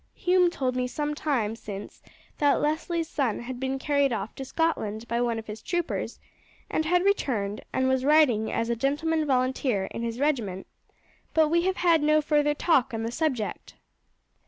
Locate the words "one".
5.21-5.37